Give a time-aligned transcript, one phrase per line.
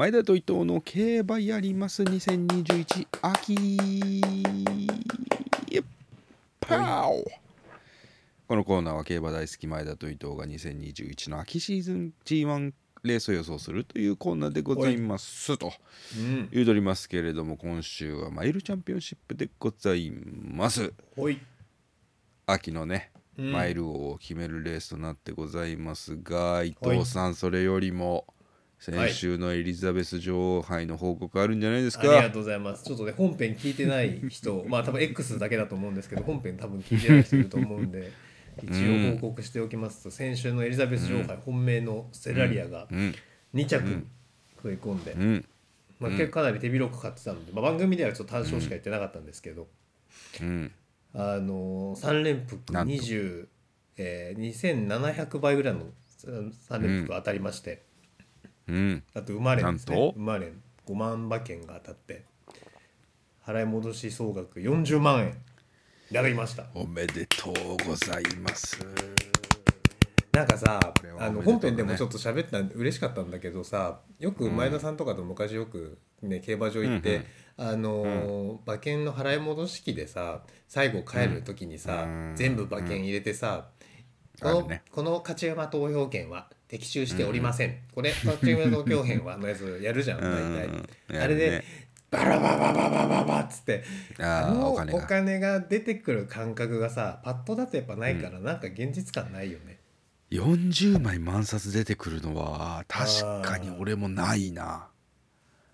[0.00, 2.02] 前田と伊藤の競馬やります。
[2.02, 4.22] 2021秋。
[6.58, 7.22] パオ
[8.48, 15.58] このコーナーは競馬大好き前田と伊藤が2021の秋シーズン G1 レースを予想するというコーナーでございます。
[15.58, 15.70] と
[16.16, 16.48] うん。
[16.50, 20.94] 言うとりますけれども今週はマイルチャンピオンシップでございます。
[22.46, 23.52] 秋のねうん。
[23.52, 28.24] マイル王を決めるレースとなってございますが、伊藤さんそれよりも
[28.80, 32.84] 先週のエリザベス女王杯の報告あるんじゃないですか、ありがとうございます。
[32.84, 38.10] ちょっとね本編聞いてない人 まあ多分 X だけだと思うんですけど本編多分聞いてない人いると思うんで
[38.62, 43.14] 一応報告しておきますと先週のエリザベス女王杯本命のステラリアがうん。
[43.54, 44.06] 2着
[44.56, 45.44] 食い込んで、うん。
[45.98, 49.68] まあ、結構かなり手広く勝ってたので、まあ、番組ではちょっと単勝しか言ってなかったんですけど、
[50.40, 50.72] うん。
[51.14, 52.94] あの3連複なんと。
[52.94, 53.46] 20、
[53.96, 55.86] えー、2700倍ぐらいの
[56.22, 57.82] 3連複当たりまして、
[58.70, 59.02] うん。
[59.14, 60.02] あと馬連ですなんと？
[60.06, 62.24] ね馬連5万馬券が当たって
[63.46, 65.36] 払い戻し総額40万円。
[66.10, 66.64] いただきました。
[66.74, 67.54] おめでとう
[67.86, 68.84] ございます。
[70.32, 82.32] なんかされはあの本編でもちょっと喋ったんで嬉しかったんだけどさよく前田さんとかと昔よく、ね、競馬場行って、あのー馬券の払い戻し機でさ最後帰る時にさ、うん。
[82.36, 83.68] 全部馬券入れてさ、
[84.40, 84.82] このね。
[84.90, 91.64] この勝ち馬投票権は的中しておりません、これ勝ち馬投票権はのやつやるじゃん 大体、うんうんあれで、
[92.10, 93.84] バラバラバラバラバラバラっつって
[94.18, 99.78] あのおお金が金が出てくる感覚がさパッとだとやっぱないから、なんか現実感ないよね
[100.30, 104.88] 40枚万冊出てくるのは確かに俺もないな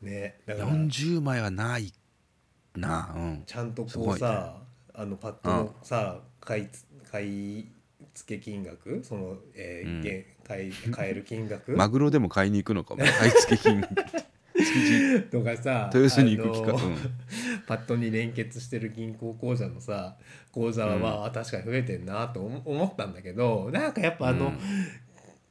[0.01, 1.93] ねだから40枚はない
[2.75, 4.57] なうんちゃんとこうさ、
[4.95, 7.27] あのパッドのさ、買いつ買
[7.61, 7.69] い
[8.17, 10.03] 付け金額その、えーうん。
[10.03, 11.73] げ買い買える金額？
[11.77, 13.05] マグロでも買いに行くのかも。
[13.05, 13.95] 買い付け金額
[15.31, 16.97] とかさ 豊洲に行く機会あのうん。
[17.69, 20.17] パッドに連結してる銀行口座のさ
[20.51, 24.59] 口座はまあ、確かに増えてんなと思思ったんだけどなんかやっぱあの、うん。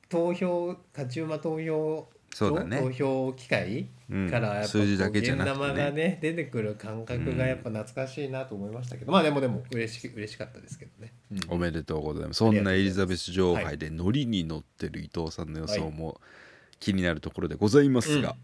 [0.10, 2.82] 投票勝ち馬投票そうだね。
[2.82, 6.20] 投票機会うんからやっぱ数字だけじゃなくてね。
[6.22, 11.14] 出てくる感覚がやっぱ懐かしいなと思いましたけど、まあでもでも嬉し嬉しかったですけどね。
[11.32, 11.40] うん。
[11.48, 12.40] おめでとうございます。
[12.40, 16.20] そんなエリザベス女王杯でノリに乗ってる伊藤さんの予想も
[16.82, 18.36] 気になるところでございますが、うん。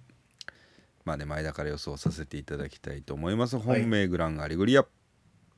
[1.03, 3.59] まあね前だから予想させていただきたいと思います。
[3.59, 4.85] 本命グランアレグリア。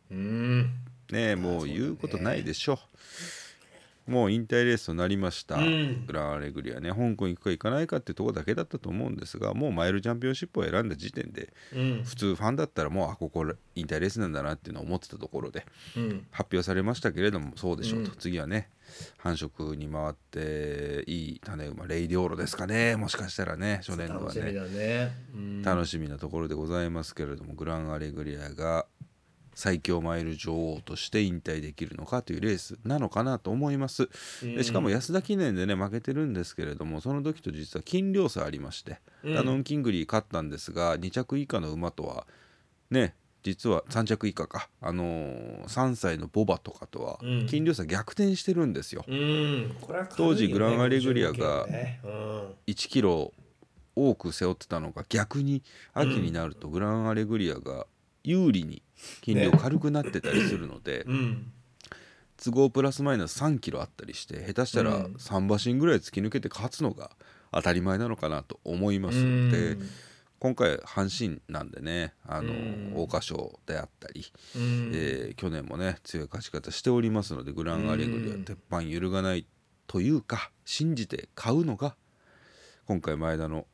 [0.09, 0.71] うん。
[1.11, 2.79] ねもう言うことないでしょ
[4.07, 6.05] もう引退レースとなりました、うん。
[6.05, 6.89] グランアレグリアね。
[6.89, 12.03] 香港行くか行かないかってとこだけだったと思うんですがもうマイルチャンピオンシップを選んだ時点でうん。
[12.03, 15.65] 普通ファンだったらもうあここ引退レースなんだなっていうのを思ってたところで
[15.95, 16.27] うん。
[16.31, 18.17] 発表されましたけれどもそうでしょうと、うん。
[18.17, 18.69] 次はね
[19.17, 22.97] 繁殖に回っていい種馬レイディオーロですかね。
[22.97, 25.11] もしかしたらね初年度は楽しみね。
[25.63, 28.85] 楽しみなところでございますけれどもグランアレグリアが
[29.55, 34.09] 最強マイル女王として引退できるのかというレースなのかなと思います。
[34.41, 39.35] でしかも安田記念でね負けてるんですけれどもその時と実は斤量差ありまして、うん。
[39.35, 42.25] ダノン・キングリー勝ったんですが2着以下の馬とは
[42.89, 47.45] ね実は3着以下か、あのー3歳のボバとかとはうん。
[47.47, 49.75] 斤量差逆転してるんですよ、うん。
[50.15, 51.99] 当時グランアレグリアがね。
[52.03, 52.11] うん。
[52.67, 53.33] 1キロ
[53.95, 55.61] 多く背負ってたのが逆に
[55.93, 57.85] 秋になるとグランアレグリアが
[58.23, 58.81] 有利に
[59.21, 61.51] 斤量軽くなってたりするので、うん。
[62.43, 65.13] 都合プラスマイナス3キロあったりして下手したらうん。
[65.13, 67.11] 3馬身ぐらい突き抜けて勝つのが
[67.51, 69.51] 当たり前なのかなと思いますうん。
[69.51, 69.77] で
[70.39, 72.89] 今回阪神なんでねあのうん。
[72.95, 74.25] 桜花賞であったり、
[74.55, 74.91] うん。
[74.93, 79.45] えー去年もね強い勝ち方しておりますのでグランアレグリアうん鉄板揺るがない
[79.87, 81.95] というか信じて買うのが
[82.85, 83.65] 今回前田の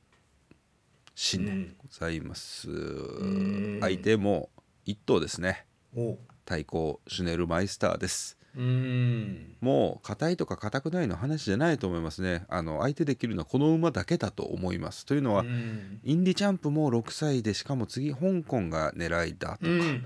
[1.21, 3.79] 信念でございます、ん。
[3.81, 4.49] 相手も
[4.87, 5.65] 1頭ですね。
[5.93, 6.17] お。
[6.45, 8.37] 対抗シュネルマイスターです。
[8.55, 9.57] うん。
[9.59, 12.45] もう硬いとか硬くないの話じゃないと思いますね。
[12.47, 15.05] あの相手できるのはこの馬だけだと思います。
[15.05, 15.99] というのは、うん。
[16.05, 20.05] インディチャンプも6歳でしかも次香港が狙いだとか、うん。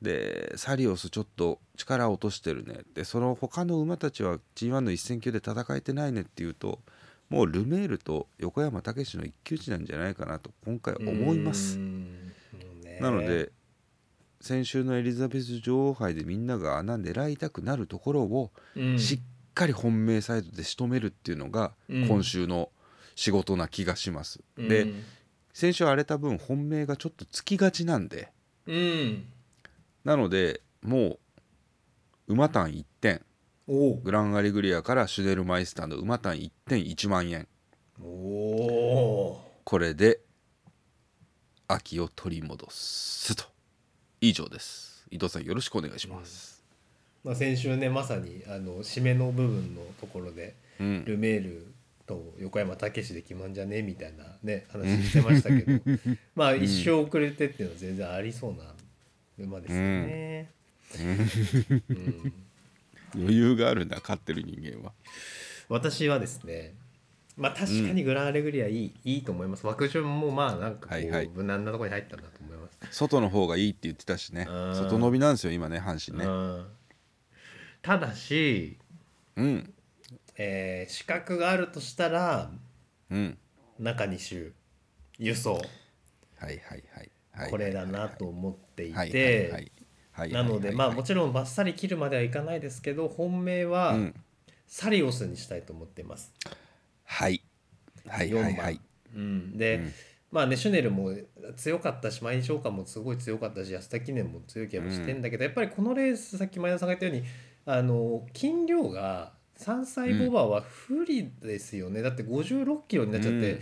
[0.00, 2.78] でサリオスちょっと力を落としてるね。
[2.94, 6.78] でその他の馬たちは G1 の一戦級で戦えてないねっていうと
[7.30, 11.78] もうルメールと横山武史の一騎打ちなんじゃないかなと今回思います。
[11.78, 12.32] うん。
[12.82, 12.98] ね。
[13.00, 13.52] なので
[14.40, 18.98] 先週のエリザベス女王杯でみんなが穴狙いたくなるところをうん。
[18.98, 19.20] しっ
[19.54, 22.08] かり本命サイドで仕留めるっていうのがうん。
[22.08, 22.70] 今週の
[23.14, 24.40] 仕事な気がします。
[24.56, 24.68] うん。
[24.68, 24.88] で
[25.52, 28.32] 先週荒れた分本命がちょっとつきがちなんで。
[28.66, 29.24] うん。
[30.04, 31.18] なのでもう
[32.26, 32.84] 馬単1点お
[33.70, 37.46] グランアレグリアからシュネルマイスターの馬単1点1万円。
[38.02, 40.18] おおこれで
[41.68, 43.44] 秋を取り戻すと。
[44.20, 45.06] 以上です。
[45.12, 46.64] 伊藤さんよろしくお願いします、
[47.22, 51.04] まあ、先週ねまさにあの締めの部分のところで、うん。
[51.04, 51.72] ルメール
[52.06, 55.80] と横山武史で決まんじゃねえみたいなね話してましたけど。
[56.34, 58.74] まあ一生遅れてっていうのは全然ありそうな
[59.38, 60.50] 馬ですよね。
[60.98, 62.49] うん
[63.14, 64.92] 余裕があるんだ勝ってる人間は。
[65.68, 66.74] 私はですね
[67.36, 69.66] まあ確かにグランアレグリアいい,、いいと思います。
[69.66, 71.30] 枠順もまあなんかこう、はいはい。
[71.32, 72.78] 無難なところに入ったんだと思います。
[72.90, 74.46] 外の方がいいって言ってたしね。
[74.48, 74.74] うん。
[74.74, 76.26] 外伸びなんですよ今ね阪神ね。
[76.26, 76.66] うん。
[77.82, 78.78] ただし、
[79.36, 79.72] うん。
[80.36, 82.50] えー資格があるとしたら
[83.10, 83.38] うん。
[83.78, 84.52] 中2週
[85.18, 85.54] 輸送。
[85.54, 85.62] はい
[86.40, 86.58] はい
[86.94, 87.10] はい。
[87.32, 89.72] はいこれだなと思っていはいはいてはい
[90.20, 94.14] はいなのでまあもちちろんバッサリ切るまではいかないですけど本命はうん。
[94.70, 96.32] サリオスにしたいと思っています。
[97.04, 97.42] はい。
[98.06, 98.80] はいはい4番はい
[99.16, 99.92] うん、で、うん。
[100.30, 101.12] まあねシュネルも
[101.56, 107.28] 強かったし毎日岡もすごい強かったし安田記念も強い気がしてんだけど、やっぱりこのレースさっき前田さんが言ったように
[107.66, 113.60] あの筋量が3歳ボバは不利ですよね、だって56キロになっちゃって、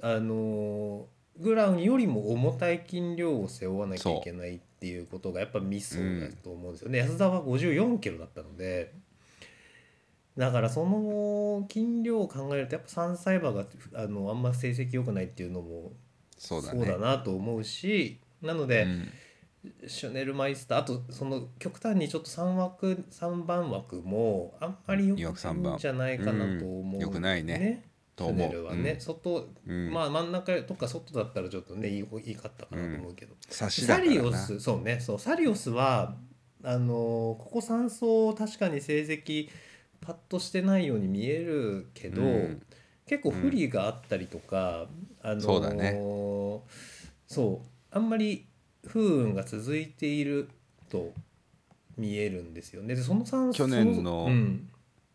[0.00, 1.06] あの
[1.38, 6.90] グランよりも重たい筋量を背負わなきゃいけないっていうことがやっぱミソだと思うんですよ。
[6.90, 8.94] ね、安田は54キロだったので
[10.36, 15.92] だからその筋量を考えるとやっぱ3歳馬があのあんま成績良くないっていうのも
[16.38, 16.96] そうだね。
[16.96, 19.08] なと思うしなので、うん。
[19.86, 26.98] シュネルマイスターあとその極端にちょっと3枠3番枠もあんまり良くないんじゃないかなと思う、うん。
[26.98, 27.89] 良くないね
[28.26, 29.00] シュネルはね、うん。
[29.00, 29.92] 外、うん。
[29.92, 33.68] まあ真ん中とか外だったらちょっとねいいいいかったかなと思うけど、サ
[34.00, 35.00] リオスそうね。
[35.00, 36.16] そうサリオスは
[36.62, 39.48] あのここ3走確かに成績
[40.00, 42.62] パッとしてないように見えるけど、うん。
[43.06, 44.86] 結構不利があったりとか、
[45.22, 45.92] あのそうだね。
[47.26, 48.46] そうあんまり
[48.86, 50.48] 不運が続いている
[50.88, 51.12] と
[51.96, 52.94] 見えるんですよね。
[52.94, 54.68] でその3去年のうん。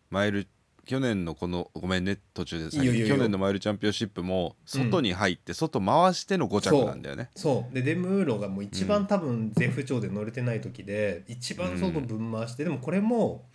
[0.10, 0.45] マイル
[0.86, 7.74] 去年のこのごめんね途中でいいよいいよ去年のマイルチャンピオンシップも外に入って外回しての5着なんだよね、そう。
[7.74, 13.46] でデムーロがもう一番多分絶不調で乗れてない時で、一番外分回して、でもこれも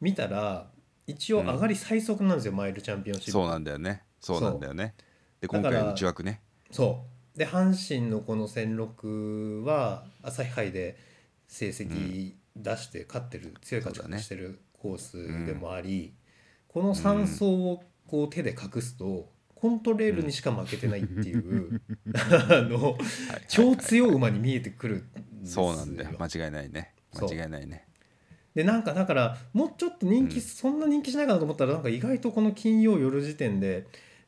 [0.00, 0.68] 見たら
[1.06, 3.30] 一応上がり最速なんですよ、マイルチャンピオンシップ。
[3.32, 4.02] そうなんだよね。
[4.20, 4.94] そうなんだよね。
[5.40, 6.40] で今回内枠ね。
[6.70, 7.04] そ
[7.34, 7.38] う。
[7.38, 10.98] で阪神のこの戦六は朝日杯で
[11.48, 16.14] 成績出して勝ってる、強い勝ち方してるコースでもあり、
[16.72, 21.80] この3走をこう手で隠すとコントレールにしか負けてないっていう、
[22.50, 22.96] あの
[23.48, 25.04] 超強い馬に見えてくる
[25.44, 25.96] そうなん。
[25.96, 27.86] だよ間違いないね間違いないね
[28.54, 28.82] でなん。
[28.82, 30.40] かだからもうちょっと人気、うん。
[30.40, 30.80] そん。
[30.80, 31.82] な人気しないかなと思ったらなん。
[31.82, 33.86] か意外とこの金曜夜時点で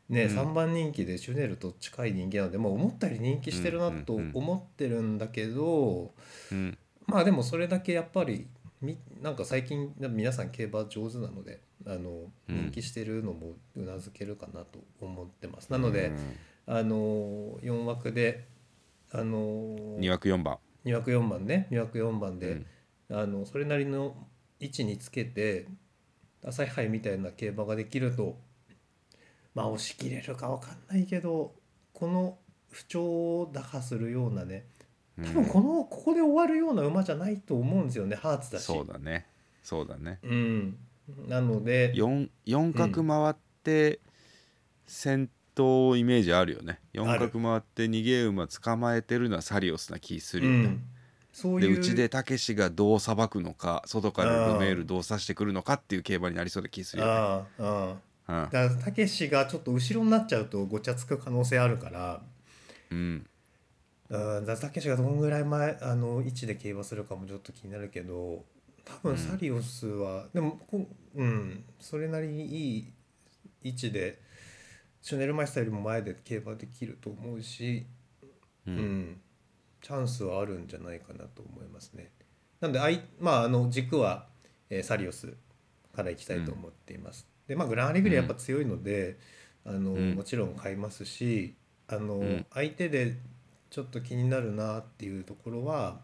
[0.08, 0.38] ね、うん。
[0.38, 5.19] 3番人気でシュネルと近い人気なので、まあ、思ったより人気してるなと思ってるん。
[5.19, 6.14] だけど、
[6.52, 6.79] うん。
[7.06, 8.46] まあでもそれだけやっぱり
[8.81, 9.37] みなん。
[9.37, 10.50] か最近皆さん。
[10.50, 12.56] 競馬上手なのであのうん。
[12.64, 15.70] 人気してるのもうなずけるかなと思ってます。
[15.70, 16.36] なので、うん。
[16.66, 18.46] あの4枠で
[19.10, 20.58] あの2枠4番。
[20.84, 21.69] 2枠4番ね。
[21.70, 22.52] 2枠4番で。
[22.52, 22.66] うん。
[23.10, 24.16] あのそれなりの
[24.60, 25.66] 位置につけて
[26.44, 28.38] 朝日杯みたいな競馬ができると
[29.54, 31.54] まあ押し切れるか分かんないけど
[31.92, 32.38] この
[32.70, 33.04] 不調
[33.41, 34.67] を打破するようなね
[35.19, 35.24] うん。
[35.26, 38.17] 多分このここで終わるような馬じゃないと思うんですよね。
[38.17, 38.64] ハーツだし。
[38.64, 39.26] そうだね。
[39.62, 40.19] そうだね。
[40.22, 40.79] うん、
[41.29, 44.01] なので 4, 四角回って
[44.87, 46.81] 先頭イメージあるよね。
[46.94, 50.82] 4ある角回って逃げ馬捕まえてるのはサリオスな気すうるよね、ん、
[51.32, 57.94] そうでいううちでたけしがどうさばくのか外からルメールどうさしてくるのかっていう競馬になりそうな気するよね、ああ
[58.27, 62.23] だからたけしがちょっと後ろになっちゃうとごちゃつく可能性あるから。
[62.91, 63.27] うん。
[64.11, 68.44] うん、だたけしがどんぐらい前あの位置で競馬するかもちょっと気になるけど
[68.84, 72.93] 多分サリオスは、でもこうんそれなりにいい
[73.62, 74.20] 位置で
[75.00, 77.86] シュネルマイスターよりも前で競馬できると思うし、
[78.67, 78.76] ううん。
[78.76, 79.20] ん
[79.82, 82.10] チャンスはあるんじゃないかなと思いますね。
[82.60, 84.26] なんであい、まあ、あの軸は、
[84.70, 85.34] えーサリオス
[85.94, 87.29] からいきたいと思っています。
[87.46, 89.19] でまあグランアレグリアやっぱ強いので、
[89.64, 90.14] あのうん。
[90.14, 91.55] もちろん買いますし
[91.86, 92.46] あの、ん。
[92.53, 93.17] 相手で
[93.69, 96.00] ちょっと気になるなっていうところは、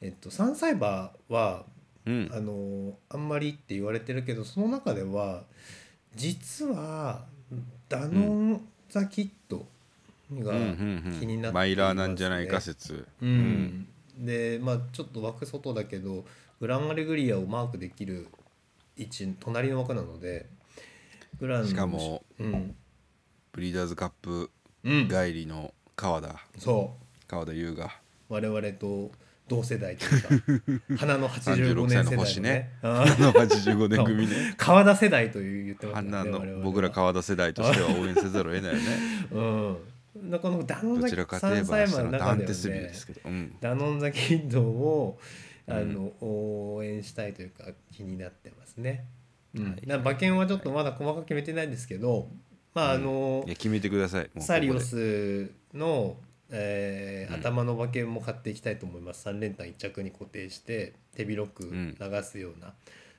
[0.00, 1.66] えっと、3歳馬は
[2.06, 2.30] うん。
[2.32, 5.44] あのあんまりって言われてるけどその中では
[6.14, 7.24] 実は
[7.88, 8.20] ダノ
[8.54, 9.66] ン・ザ・キット
[10.32, 11.50] が気になっていますね。
[11.52, 13.06] マイラーなんじゃないか説。
[13.20, 13.86] うん。
[14.18, 16.24] でまあちょっと枠外だけど
[16.60, 18.28] グランアレグリアをマークできる
[18.96, 20.46] 位置隣の枠なので
[21.40, 22.76] グランのしかもうん。
[23.52, 24.50] ブリーダーズカップ
[24.84, 25.08] うん。
[25.08, 26.36] 帰りの川田。
[26.58, 27.04] そう。
[27.26, 27.90] 川田優が
[28.28, 29.10] 我々と
[29.46, 32.40] 同世代というか 花の85 36年世代のね。
[32.40, 32.70] ね。
[32.82, 34.32] ああの85年組ね。
[34.34, 38.86] ー 川田世代という言ってます花の僕ら川田世代としては応援せざるを得ないよね。
[39.32, 39.76] うん。
[40.40, 45.18] このダノンどザちらかといえば三歳馬のダ中ではねですけど、うん、ダノンザキッドを
[45.66, 49.06] あの、応援したいというか気になってますね。
[49.54, 49.64] うん。
[49.64, 49.86] はい。
[49.86, 52.28] な馬券はちょっとまだ細かく決めてないんですけど
[52.74, 53.50] まああのい。
[53.50, 54.30] や決めてください。
[54.38, 56.16] サリオスの、
[56.50, 57.40] えーうん。
[57.40, 59.28] 頭の馬券も買っていきたいと思います。
[59.28, 61.96] 3連単1着に固定して手広くん。
[61.98, 62.74] 流すような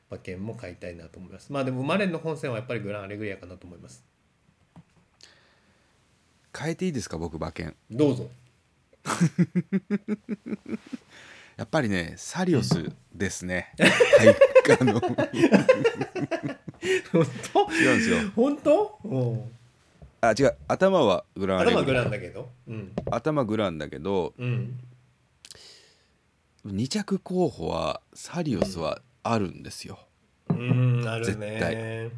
[0.09, 4.03] 馬券も買いたいなと思います、まあでも生まれの本戦はやっぱりグランアレグリアかなと思います。
[6.57, 7.75] 変えていいですか僕馬券？
[7.89, 8.29] どうぞ。
[11.57, 13.91] やっぱりねサリオスですね、 はい。
[14.79, 14.99] あの。
[14.99, 15.15] 本
[17.73, 18.17] 違うんですよ。
[18.23, 18.99] 当本当？
[19.03, 19.17] う。
[19.17, 19.54] ん
[20.29, 20.57] あ違う。
[20.67, 22.49] 頭はグラン頭グランだけど。
[22.67, 22.91] うん。
[23.11, 24.79] 頭グランだけどうん。
[26.65, 29.99] 2着候補はサリオスはあるんですよ、
[30.49, 32.09] うんある絶ね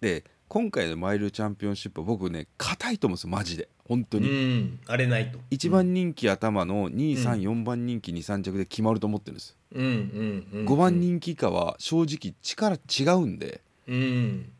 [0.00, 3.68] で今回のマイルチャンピオンシップは僕ね硬いと思うんですよマジで。
[3.86, 4.80] 本当うに、ん。
[4.86, 5.38] あれないと。
[5.50, 10.66] 1番人気頭の234番人気23着で決まると思ってるんです、うんうんうん。
[10.66, 13.60] 5番人気以下は正直力違うんで。
[13.86, 14.52] うん。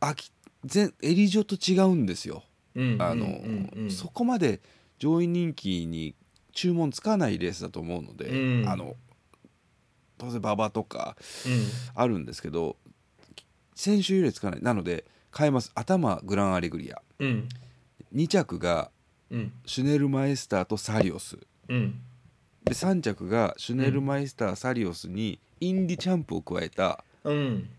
[0.00, 0.32] あき
[0.64, 2.44] 全エリジョと違うんですよ。
[2.74, 3.90] うんあの、うんうん。
[3.90, 4.60] そこまで
[4.98, 6.14] 上位人気に
[6.52, 8.68] 注文つかないレースだと思うので、うん。
[8.68, 8.96] あの
[10.18, 11.66] 当然馬場とかうん。
[11.94, 12.76] あるんですけど
[13.74, 14.62] 先週よりつかない。
[14.62, 15.04] なので
[15.36, 15.70] 変えます。
[15.74, 17.00] 頭グランアレグリア。
[17.18, 17.48] うん。
[18.14, 18.90] 2着が
[19.30, 19.52] うん。
[19.66, 21.38] シュネルマイスターとサリオス。
[21.68, 22.00] うん。
[22.64, 27.70] で3着がシュネルマイスター、サリオスにインディチャンプを加えたうん。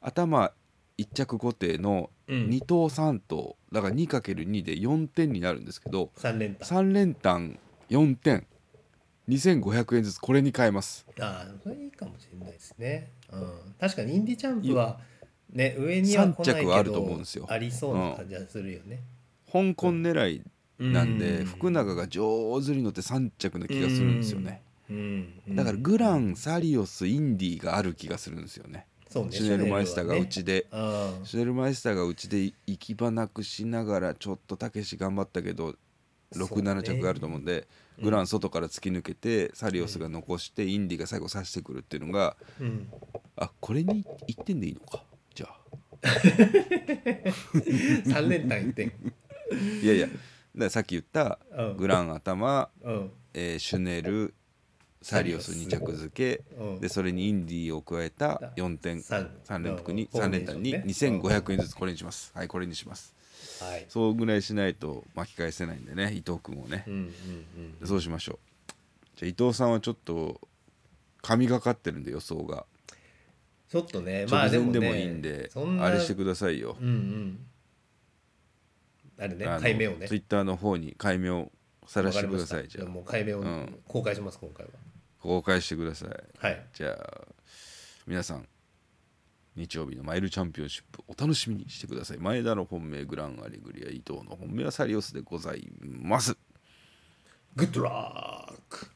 [0.00, 0.52] 頭
[0.98, 2.48] 1着固定のうん。
[2.48, 6.68] 2等3等だから 2×2 で4点になるんですけど三連単。
[6.68, 8.46] 3連単4点。
[9.28, 11.06] 2500円ずつこれに変えます。
[11.20, 14.98] ああそれいいかもしれないですね、うん、確かにインディチャンプは
[15.52, 17.46] ね上には来ないけ三着はあるとど思うんですよ。
[17.46, 19.02] ありそうな感じはするよね、
[19.52, 20.42] 香港狙い
[20.78, 21.44] なんで、うん。
[21.44, 25.32] 福永が上手に乗って3着の気がするんですよね、うん。
[25.46, 25.56] うん。
[25.56, 29.32] だからグランサリオスインディがある気がするんですよねそうね。
[29.32, 35.74] シュネルマイスターがうちで、あシュネルマイスターがうちで行き場なくしながらちょっとたけし頑張ったけど
[36.32, 36.70] そうね。
[36.70, 37.66] 67着があると思うんで、
[38.02, 42.88] グラン外から突き抜けてサリオスが残してインディが最後刺してくるっていうのがうん。
[43.36, 45.02] あこれに1点でいいのか？
[45.34, 45.58] じゃあ。
[48.06, 48.92] 三連単一点。
[49.82, 50.08] いやいや
[50.56, 51.76] ださっき言ったうん。
[51.76, 53.10] グラン頭、うん。
[53.34, 54.34] えーシュネル
[55.00, 56.42] サリオス2着付け。
[56.58, 56.80] うん。
[56.80, 59.30] でそれにインディを加えた4点三。
[59.46, 60.20] 3連複にうん。
[60.20, 62.32] 3連単にフォーメーシ2500円ずつこれにします。
[62.34, 63.14] はいこれにします。
[63.60, 63.86] はい。
[63.88, 66.84] そうぐらいしないと巻き返せないんでね伊藤君をね。
[66.86, 67.00] うんうん
[67.80, 67.86] うん。
[67.86, 68.38] そうしましょう。
[69.16, 70.40] じゃあ伊藤さんはちょっと
[71.22, 72.66] 神がかってるんで予想が。
[73.68, 76.76] ちょっとねまあ直でもでもいいんでそんなあれしてくださいよ。
[76.80, 77.46] うんうん。
[79.18, 80.08] あれね解明をね。
[80.08, 81.52] ツイッターの方に解明を
[81.88, 82.86] さらしてくださいじゃあ。
[82.86, 83.80] もう解明をうん。
[83.88, 84.72] 公開します今回は。
[85.20, 86.10] 公開してください。
[86.38, 86.66] はい。
[86.74, 87.24] じゃあ
[88.06, 88.46] 皆さん
[89.56, 92.18] 日曜日のマイルチャンピオンシップお楽しみにしてください。
[92.18, 96.36] 前田の本命グランアレグリア伊藤の本命はサリオスでございます。
[97.56, 98.88] グッドラー